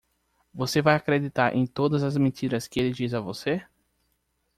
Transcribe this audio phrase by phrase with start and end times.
[0.51, 3.63] Você vai acreditar em todas as mentiras que ele diz a você?